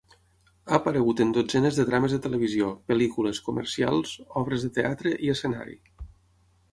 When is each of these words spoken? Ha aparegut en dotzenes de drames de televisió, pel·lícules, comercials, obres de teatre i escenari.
Ha 0.71 0.77
aparegut 0.77 1.19
en 1.25 1.33
dotzenes 1.37 1.75
de 1.79 1.83
drames 1.89 2.15
de 2.15 2.19
televisió, 2.23 2.69
pel·lícules, 2.91 3.41
comercials, 3.49 4.15
obres 4.43 4.65
de 4.67 4.71
teatre 4.79 5.13
i 5.29 5.31
escenari. 5.35 5.77